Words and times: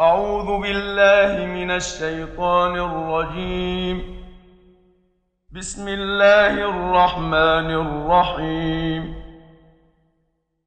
أعوذ 0.00 0.62
بالله 0.62 1.46
من 1.46 1.70
الشيطان 1.70 2.76
الرجيم. 2.76 4.24
بسم 5.50 5.88
الله 5.88 6.54
الرحمن 6.70 7.70
الرحيم. 7.84 9.14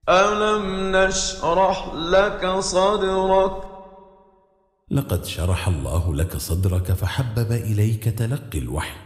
ألم 0.09 0.95
نشرح 0.95 1.93
لك 1.93 2.47
صدرك؟ 2.59 3.51
لقد 4.91 5.25
شرح 5.25 5.67
الله 5.67 6.15
لك 6.15 6.37
صدرك 6.37 6.91
فحبب 6.91 7.51
إليك 7.51 8.03
تلقي 8.03 8.59
الوحي. 8.59 8.97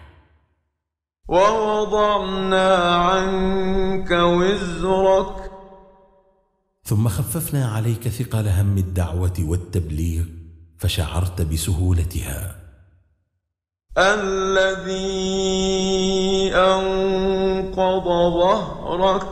ووضعنا 1.28 2.76
عنك 2.96 4.12
وزرك 4.12 4.79
ثم 6.90 7.08
خففنا 7.08 7.72
عليك 7.72 8.08
ثقل 8.08 8.48
هم 8.48 8.78
الدعوة 8.78 9.34
والتبليغ 9.40 10.24
فشعرت 10.78 11.42
بسهولتها. 11.42 12.56
الذي 13.98 14.96
أنقض 16.56 18.04
ظهرك. 18.34 19.28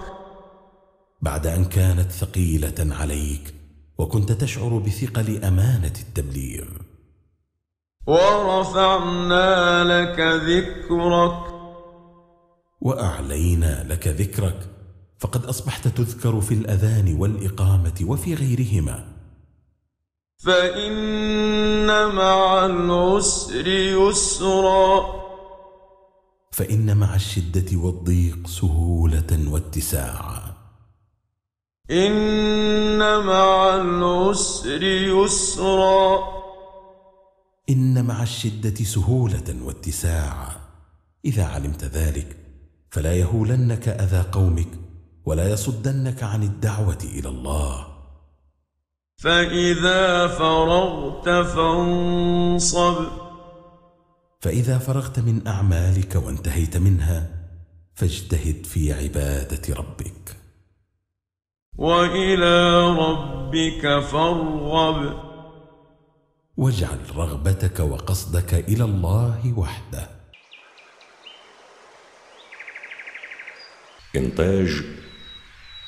بعد 1.21 1.47
أن 1.47 1.65
كانت 1.65 2.11
ثقيلة 2.11 2.95
عليك 2.95 3.53
وكنت 3.97 4.31
تشعر 4.31 4.77
بثقل 4.77 5.43
أمانة 5.43 5.93
التبليغ. 5.99 6.65
ورفعنا 8.07 9.83
لك 9.83 10.19
ذكرك. 10.19 11.39
وأعلينا 12.81 13.83
لك 13.89 14.07
ذكرك. 14.07 14.76
فقد 15.19 15.45
أصبحت 15.45 15.87
تذكر 15.87 16.41
في 16.41 16.53
الأذان 16.53 17.15
والإقامة 17.15 17.93
وفي 18.03 18.33
غيرهما. 18.33 19.05
فإن 20.37 22.15
مع 22.15 22.65
العسر 22.65 23.67
يسرا. 23.67 25.17
فإن 26.51 26.97
مع 26.97 27.15
الشدة 27.15 27.77
والضيق 27.77 28.47
سهولة 28.47 29.49
واتساعا. 29.51 30.53
إن 31.91 32.99
مع 33.25 33.75
العسر 33.75 34.83
يسرا. 34.83 36.19
إن 37.69 38.05
مع 38.05 38.23
الشدة 38.23 38.83
سهولة 38.83 39.55
واتساعا. 39.63 40.55
إذا 41.25 41.45
علمت 41.45 41.83
ذلك 41.83 42.37
فلا 42.91 43.13
يهولنك 43.13 43.87
أذى 43.87 44.21
قومك 44.31 44.86
ولا 45.27 45.49
يصدنك 45.49 46.23
عن 46.23 46.43
الدعوة 46.43 46.97
إلى 47.03 47.29
الله. 47.29 47.87
فإذا 49.17 50.27
فرغت 50.27 51.29
فانصب. 51.29 53.05
فإذا 54.39 54.77
فرغت 54.77 55.19
من 55.19 55.47
أعمالك 55.47 56.15
وانتهيت 56.15 56.77
منها 56.77 57.29
فاجتهد 57.95 58.65
في 58.65 58.93
عبادة 58.93 59.75
ربك. 59.75 60.37
وإلى 61.77 62.87
ربك 62.89 63.99
فارغب. 63.99 65.23
واجعل 66.57 66.99
رغبتك 67.15 67.79
وقصدك 67.79 68.53
إلى 68.53 68.83
الله 68.83 69.53
وحده. 69.57 70.09
إنتاج 74.15 75.06